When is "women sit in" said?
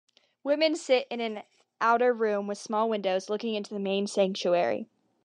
0.43-1.21